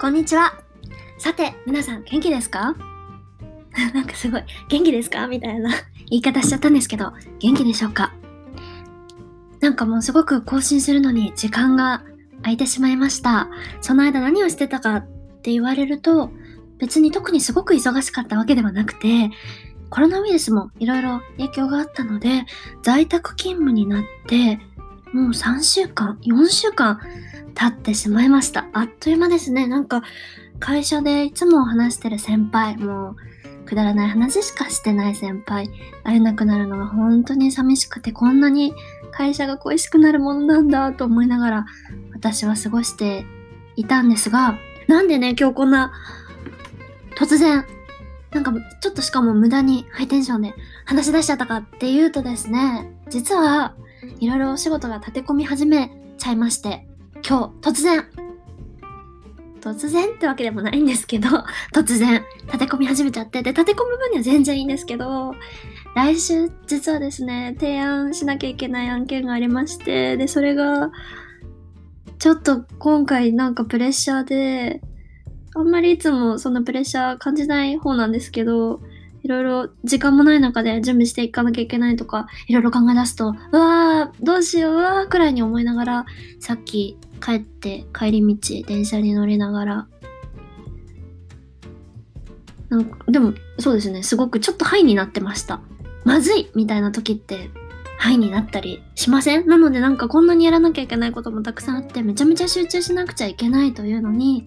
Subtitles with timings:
[0.00, 0.54] こんにちは。
[1.18, 2.76] さて、皆さん元気ですか？
[3.94, 5.26] なんかすごい、元気ですか？
[5.26, 5.70] みたいな
[6.10, 8.12] 言い方しちゃったんですけど、元気でしょうか？
[9.60, 12.02] なんかもうすごく更新するのに時間が
[12.42, 13.48] 空いてしまいました。
[13.80, 15.06] その間何をしてたかっ
[15.42, 16.30] て言われると、
[16.78, 19.30] 別に特にすごく忙しかったわけではなくて、
[19.88, 22.44] コロナウイルスもいろいろ影響があったので、
[22.82, 24.60] 在宅勤務になって、
[25.16, 27.00] もう3週間、4週間
[27.54, 28.66] 経ってしまいました。
[28.74, 29.66] あっという間ですね。
[29.66, 30.02] なんか、
[30.60, 33.16] 会社でいつも話してる先輩、もう、
[33.64, 35.70] くだらない話しかしてない先輩、
[36.04, 38.74] 会えなくなるのが本当に寂しくて、こんなに
[39.10, 41.66] 会社が恋しくなるものなんだと思いながら、
[42.12, 43.24] 私は過ごして
[43.74, 45.94] いたんですが、なんでね、今日こんな、
[47.16, 47.64] 突然、
[48.32, 50.52] なんかちょっとしかも無駄にハイテンションで
[50.84, 53.74] 話し出しちゃったかっていうとですね、実は
[54.20, 56.86] いろいろお仕事が立て込み始めちゃいまして、
[57.26, 58.08] 今日突然、
[59.60, 61.28] 突然ってわけでもないんですけど、
[61.74, 65.34] 突然立て込み始めちゃって、で、立て込む分には全然いいんですけど、
[65.94, 70.90] 来週実はですね、提案しなきゃいけない案件がありまして、で、それが、
[72.18, 74.80] ちょっと今回なんかプレッシャーで、
[75.54, 78.80] あんまりいつもそんなプレッシャー感じない方なんですけど、
[79.26, 86.06] いろいろ時間もない中で準備していかなきゃいけないとか、いろいろ考え出すと、うわー、どうしよう、うわーくらいに思いながら、
[86.38, 89.88] さっき帰って帰り道、電車に乗りながら、
[92.68, 95.60] なんか、でも、そうですね、すごくちょっとハイになってました。
[96.04, 97.50] まずいみたいな時って、
[97.98, 99.48] ハイになったりしません？
[99.48, 104.46] なのでなんかこんなにやらなきゃいけないこともたくさんあって、めちゃめちゃ集中しなくちゃいけないというのに、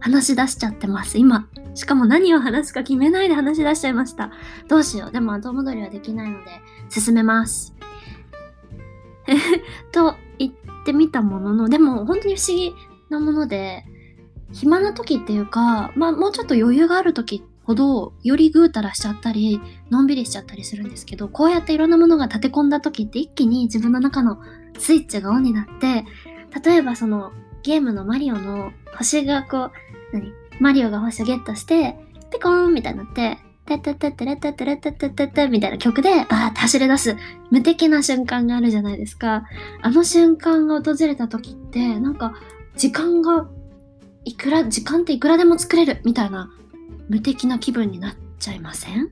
[0.00, 1.48] 話し出しちゃってます、今。
[1.74, 4.32] しかも何を話すか決めないで話し出しちゃいました。
[4.68, 5.12] どうしよう。
[5.12, 6.50] でも後戻りはできないので、
[6.88, 7.74] 進めます。
[9.92, 10.52] と言っ
[10.84, 12.74] てみたものの、でも本当に不思議
[13.10, 13.84] なもので、
[14.52, 24.40] 暇な時っていうか、まあもうちょっと余裕がある時ほど、よりぐうたらしちゃったり、のんびりしちゃったりするんですけど、こうやっていろんなものが立て込んだ時って一気に自分の中の
[24.78, 26.04] スイッチがオンになって、
[26.64, 27.32] 例えばその
[27.62, 29.72] ゲームのマリオの星がこう、
[30.12, 30.32] 何？
[30.60, 31.96] マリオが星ゲットして、
[32.32, 37.16] ピコーンみたいになって、タタタタラタタラタタタタみたいな曲でバーって走り出す
[37.50, 39.44] 無敵な瞬間があるじゃないですか。
[39.80, 42.34] あの瞬間が訪れた時って、なんか
[42.76, 43.48] 時間が
[44.24, 46.50] いくら、時間っていくらでも作れるみたいな
[47.08, 49.10] 無敵な気分になっちゃいません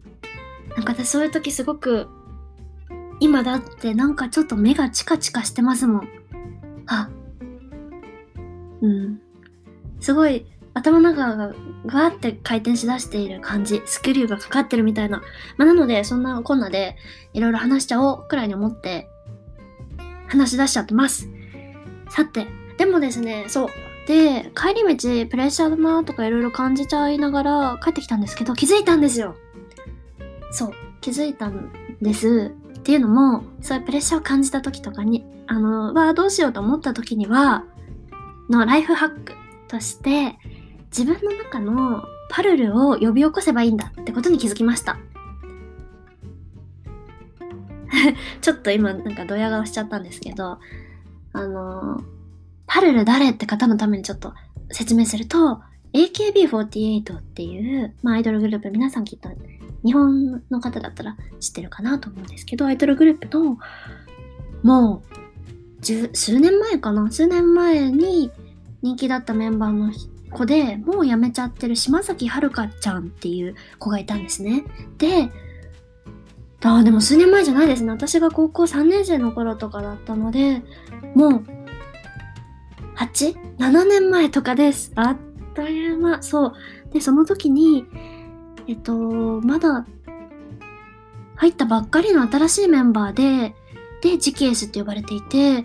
[0.77, 2.09] なんか私そういう時すごく
[3.21, 6.09] 今だってなんかちょっと目がチカチカしてますもん。
[6.87, 7.11] あ、
[8.81, 9.21] うん。
[10.01, 10.47] すごい
[10.79, 11.55] 頭の中が
[11.87, 15.23] ガーって回転しだしている感じ、スクリューがかかってるみたいな。
[15.57, 16.97] まあ、なので、そんなこんなで
[17.33, 19.09] いろいろ話しちゃおうくらいに思って
[20.29, 21.29] 話し出しちゃってます。
[22.11, 22.47] さて、
[22.77, 23.69] でもですね、そう。
[24.07, 29.35] で、帰り道プレッシャーだなとかいろいろ感じちゃいながら帰ってきたんですけど、気づいたんですよ。
[30.51, 32.53] そう、気づいたんです。
[32.79, 37.65] っていうのも、そういうプレッシャーを感じた時とかに、あの、わあ、どうしようと思った時には、
[38.49, 39.35] のライフハック
[39.69, 40.39] として、
[40.91, 44.99] 自分の中のパルルを呼び起こせばいいんだってことに気づきました。
[48.41, 50.59] ちょっと今なんかドヤ顔しちゃったんですけど、
[51.33, 52.03] あの、
[52.67, 54.35] パルル誰って方のためにちょっと
[54.71, 55.61] 説明すると、
[55.95, 59.31] AKB48 っていう、まあ、アイドルグループ、皆さんきっと
[59.85, 63.59] 日本の方だったら知ってるかなと思うんですけど、アイドルグループの、
[64.63, 65.19] もう、
[65.83, 67.11] 数年前かな？
[67.11, 68.31] 数年前に
[68.83, 69.93] 人気だったメンバーの
[70.29, 72.51] 子で、もう辞めちゃってる島崎遥
[72.81, 74.65] ちゃんっていう子がいたんですね。
[74.99, 75.31] で、
[76.63, 77.91] ああ、でも数年前じゃないですね。
[77.91, 80.63] 私が高校3年生の頃とかだったので、
[81.15, 81.45] もう、
[82.97, 84.93] 8?7 年前とかです。
[84.97, 85.17] あっ
[85.55, 86.23] という間。
[86.23, 86.55] そう。
[86.93, 87.85] で、その時に、
[88.67, 88.93] えっと、
[89.41, 89.87] まだ、
[91.37, 93.55] 入ったばっかりの新しいメンバーで、
[94.03, 95.63] で、ジキエスって呼ばれていて、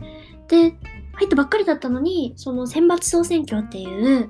[0.47, 0.75] で、
[1.25, 4.29] ったばっかりだったのに、その選抜総選挙っていう、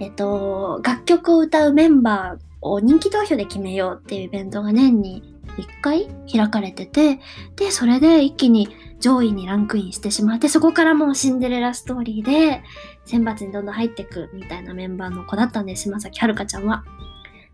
[0.00, 5.22] えっと、楽曲を歌うメンバーを人気投票で決めようっていうイベントが年に
[5.58, 7.20] 1回開かれてて、
[7.56, 8.68] で、それで一気に
[9.00, 12.62] 上位にランクインしてしまって、そこからもうシンデレラストーリーで
[13.04, 16.84] 選抜にどんどん入ってくみたいなメンバーの子だったんです、島崎遥ちゃんは。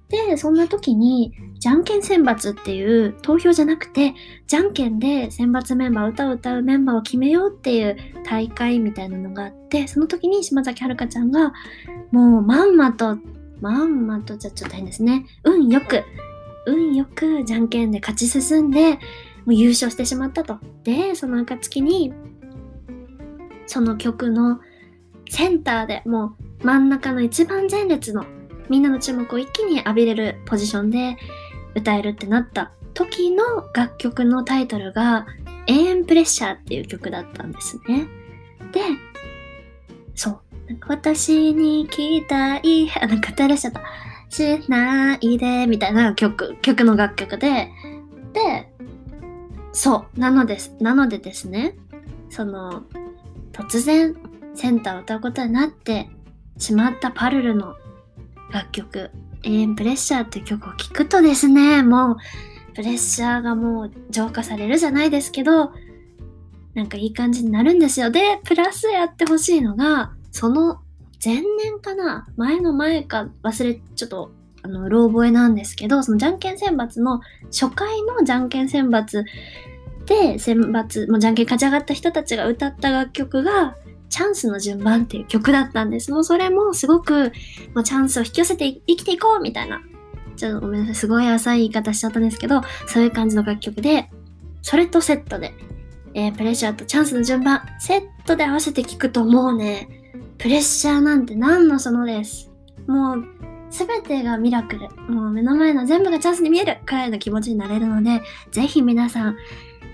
[0.08, 4.14] で、そんな時に、じゃんけん選抜っていう投票じゃなくて、
[4.46, 11.52] じゃんけんで選抜メンバー、歌を歌うメンバーを決めようっていう大会みたいなのがあって、その時に島崎遥ちゃんが、
[12.10, 13.18] もうまんまと、
[13.60, 15.26] まんまとじゃちょっと変ですね。
[15.44, 16.02] 運よく、
[16.66, 18.98] 運よくじゃんけんで勝ち進んで、も
[19.48, 20.58] う優勝してしまったと。
[20.84, 22.14] で、その暁に、
[23.66, 24.60] その曲の
[25.28, 28.24] センターでもう真ん中の一番前列の
[28.68, 31.16] みんなの注目を一気に浴びれるポジションで
[31.74, 33.44] 歌えるってなった時の
[33.74, 35.26] 楽曲のタイトルが
[35.66, 38.08] 永遠プレッシャーっていう曲だったんですね。
[38.72, 38.80] で、
[40.14, 40.40] そう。
[40.68, 43.82] なんか私に期待、 あ、なんか歌い出しゃった。
[44.30, 47.70] しないで、みたいな曲、曲の楽曲で、
[48.32, 48.72] で、
[49.72, 50.20] そう。
[50.20, 50.74] なのです。
[50.80, 51.76] なのでですね、
[52.28, 52.82] その、
[53.52, 54.16] 突然、
[54.54, 56.10] センターを歌うことになって
[56.58, 57.76] しまったパルルの
[58.50, 59.10] 楽曲、
[59.42, 62.16] 永遠プレッシャーっていう曲を聴くとですね、もう、
[62.74, 65.72] プレッシャーがもう浄化されるじゃないですけど、
[66.74, 68.10] なんかいい感じになるんですよ。
[68.10, 70.80] で、プラスやってほしいのが、その
[71.24, 74.30] 前年かな前の前か忘れ、ちょっと、
[74.62, 79.24] あの、ロー覚えなんですけど、そのじゃんけん選抜の初回のじゃんけん選抜
[80.06, 83.76] で選抜、もうじゃんけん勝ち上がった人たちが歌った楽曲が、
[84.08, 86.10] チャンスの順番っていう曲だったんです。
[86.10, 87.32] もうそれもすごく、
[87.74, 89.80] もうチャンスを引き寄せて生きていこうみたいな。
[90.36, 90.94] ちょっとごめんなさい。
[90.94, 94.10] すごい浅い言い方しちゃったんですけど、そういう感じの楽曲で、
[94.62, 95.54] それとセットで、
[96.14, 99.88] えー、プレッシャーとチャンスの順番、セットで合わせて聞くともうね、
[100.38, 102.50] プレッシャーなんて何のそのです。
[102.86, 103.24] もう、
[103.70, 104.88] すべてがミラクル。
[105.12, 109.36] もう目の前の全部がチャンスに見えるくらいの気持ちになれるので、ぜひ皆さん、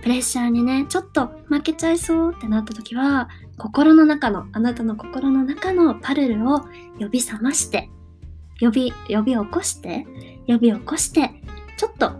[0.04, 6.60] プレッシャーにね、ちょっと負けちゃいそうってなった時は、心の中の、あなたの心の中のパルルを
[7.00, 7.88] 呼び覚まして、
[8.60, 10.06] 呼び、呼び起こして、
[10.46, 11.30] 呼び起こして、
[11.78, 12.12] ちょっと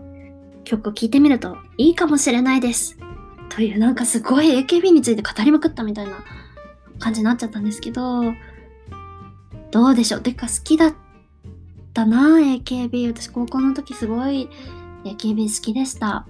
[0.63, 2.97] 曲を聴いてみるといいかもしれないです。
[3.49, 6.13] という、なんかすごい AKB について語りまくったみたいな
[6.97, 8.33] 感じになっちゃったんですけど、
[9.69, 10.21] どうでしょう？
[10.21, 10.95] てか好きだっ
[11.93, 13.09] たな AKB。
[13.09, 14.49] 私高校の時すごい
[15.03, 16.25] AKB 好きでした。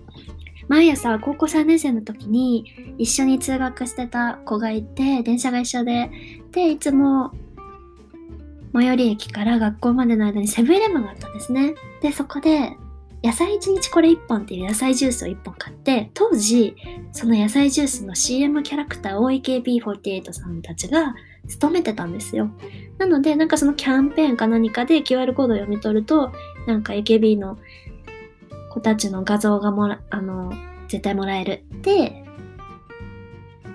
[0.67, 6.09] 毎朝高校3年生の時に一緒に通学してた子がいて、電車が一緒で、
[6.51, 7.31] で、いつも
[8.73, 11.75] 最寄り駅から学校までの間にセブンイレブンがあったんですね。
[12.01, 12.75] で、そこで
[13.23, 16.75] 野菜1日これ1本っていう野菜ジュースを1本買って、当時、
[17.11, 21.15] その野菜ジュースの CM キャラクターを AKB48 さんたちが
[21.47, 22.51] 勤めてたんですよ。
[22.97, 26.31] なので、なんかそのキャンペーンか何かで QR コードを読み取ると、
[26.67, 27.57] なんか AKB の
[28.75, 30.51] 子たちの画像がもら、あの、
[30.89, 31.63] 絶対もらえる。
[31.81, 32.25] で、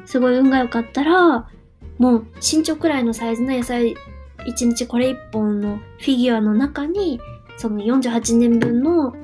[0.04, 1.48] すごい運が良かったら、
[1.98, 3.94] もう身長くらいのサイズの野菜
[4.46, 7.18] 1日これ1本のフィギュアの中に、
[7.56, 9.14] その48年分の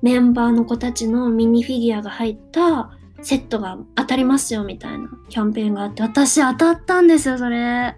[0.00, 2.90] メンバーの子たちのミニフィギュアが入った
[3.20, 7.96] セットが当たりますよみたいなキャンペーンがあって、私当たったんですよ、それ。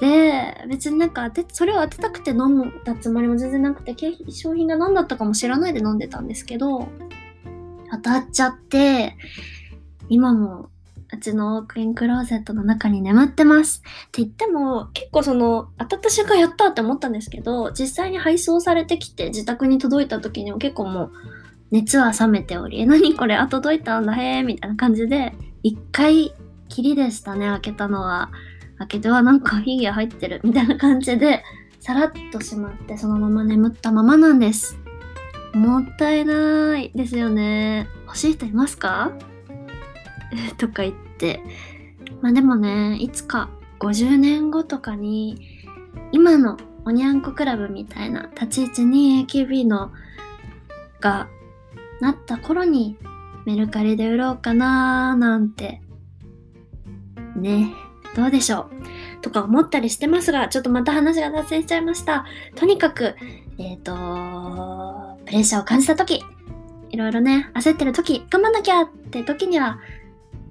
[0.00, 6.88] で、別になんか当て、それを当てたくて飲んだつもりも全然なくて景、商品が何だったかも知らないで飲んでたんですけど、
[7.90, 9.16] 当たっちゃって、
[10.08, 10.70] 今もう
[11.24, 13.82] ちのウォークインクローゼットの中に眠ってます。
[14.08, 21.12] って言っても、結構その、当たった瞬間やったって思ったんですけど、実際に配送されてきて自宅に届いた時には結構もう、
[21.70, 26.34] 熱は冷めており、え、何これあ、届いたんだ、へえ、みたいな感じで、一回
[26.68, 28.30] きりでしたね、開けたのは。
[28.78, 31.42] 開けてはなんかフィギュア入ってる、みたいな感じで、
[31.80, 34.78] さらっとしまって、そのまま眠ったままなんです。
[35.54, 37.86] もったいないですよね。
[38.06, 39.12] 欲しい人いますか？
[40.58, 41.40] とか言って。
[42.20, 45.66] まあでもね、いつか50年後とかに、
[46.10, 49.92] 今のおにゃんこクラブみたいな立ち位置に AKB の
[51.00, 51.28] が
[52.00, 52.96] なった頃に
[53.46, 55.80] メルカリで売ろうかなーなんて。
[57.36, 57.72] ね、
[58.14, 58.70] どうでしょ
[59.18, 59.20] う？
[59.20, 62.24] とか思ったりしてますが、ちょっとまた話が脱線しちゃいました。
[62.54, 63.14] とにかく、
[63.58, 66.22] えっ、ー、と、プレッシャーを感じたとき、
[66.90, 69.78] いろいろね、焦ってるとき、頑張んなきゃって時には、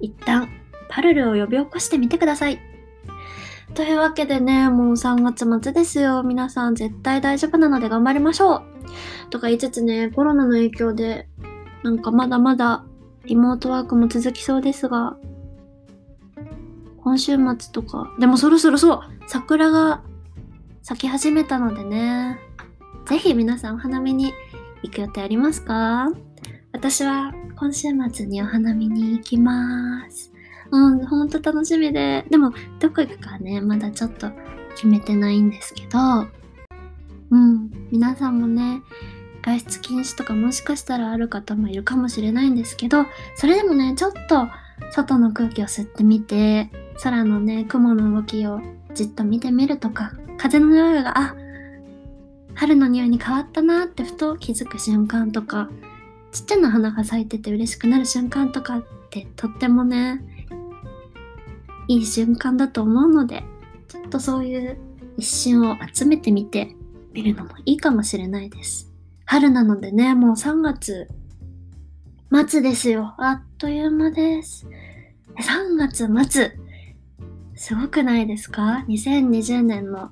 [0.00, 0.48] 一旦
[0.88, 2.58] パルルを呼び起こしてみてください。
[3.74, 6.22] というわけでね、もう3月末ですよ。
[6.22, 8.62] 皆さん絶対大丈夫なので頑張りましょう。
[9.30, 11.28] とか言いつつね、コロナの影響で、
[11.82, 12.84] なんかまだまだ
[13.24, 15.16] リモートワークも続きそうですが、
[17.04, 20.02] 今週末とか、でもそろそろそう、桜が
[20.82, 22.40] 咲き始めたのでね、
[23.06, 24.32] ぜひ皆さんお花見に
[24.82, 26.08] 行く予定ありますか？
[26.72, 30.32] 私は今週末にお花見に行きます。
[30.70, 32.24] うん、ほんと楽しみで。
[32.30, 34.30] でも、どこ行くかね、まだちょっと
[34.74, 35.98] 決めてないんですけど、
[37.30, 38.82] うん、皆さんもね、
[39.42, 43.04] 外出禁止とかもしかしたらある方もいるかもしれないんですけど、
[43.36, 44.48] それでもね、ちょっと
[44.90, 46.70] 外の空気を吸ってみて、
[47.02, 48.60] 空のね、雲の動きを
[48.94, 51.36] じっと見てみるとか、風の匂いが、あ、
[52.54, 55.68] 春の匂いに変わったなってふと気づく瞬間とか、
[56.32, 60.20] ちっちゃな花が咲いてて嬉しくなる瞬間とかってとってもね、
[61.88, 63.44] いい瞬間だと思うので、
[63.88, 64.78] ちょっとそういう
[65.16, 66.74] 一瞬を集めてみて
[67.12, 68.90] みるのもいいかもしれないです。
[69.26, 71.08] 春なのでね、もう3月
[72.48, 73.14] 末ですよ。
[73.18, 74.66] あっという間です。
[75.38, 76.63] 3月末。
[77.56, 80.10] すごくないですか ?2020 年の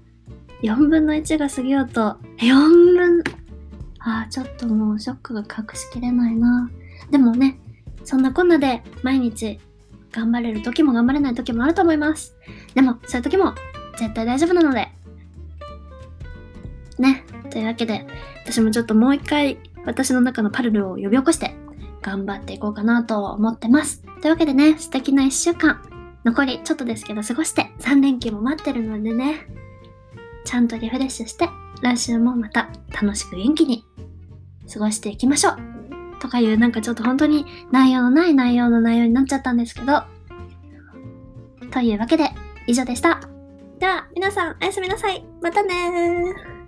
[0.63, 3.23] 4分の1が過ぎようと、4分、
[3.99, 6.71] ああ、ちょっともうショックが隠しきれないな。
[7.11, 7.59] でもね、
[8.05, 9.61] そんなこんなで毎日
[10.11, 12.37] 頑張れる時も頑張れない時もあると思います。
[12.75, 13.55] でも、そういう時も
[13.97, 14.89] 絶対大丈夫なので。
[16.99, 17.25] ね。
[17.51, 18.07] というわけで、
[18.45, 21.55] 私もちょっともう一回私の中のパルルを呼び起こして
[22.01, 24.03] 頑張っていこうかなと思ってます。
[24.21, 25.83] というわけでね、素敵な一週間、
[26.25, 29.47] 残りちょっとですけど過ごして3連休も待ってるのでね、
[30.45, 31.49] ちゃんとリフレッシュして、
[31.83, 33.85] 来週もまた楽しく元気に
[34.73, 35.59] 過ごしていきましょう。
[36.21, 40.05] とかいうなんかちょっと本当に内容のない内容の内容になっちゃったんですけど、
[41.73, 42.31] というわけで
[42.67, 43.21] 以上でした。
[43.81, 45.25] では皆さんおやすみなさい。
[45.41, 46.62] またね